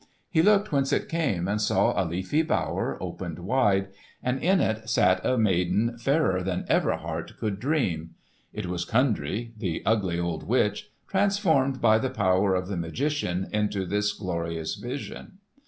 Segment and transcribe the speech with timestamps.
[0.31, 3.89] He looked whence it came and saw a leafy bower opened wide,
[4.23, 8.15] and in it sat a maiden fairer than ever heart could dream.
[8.51, 13.85] It was Kundry, the ugly old witch, transformed by the power of the magician into
[13.85, 15.37] this glorious vision.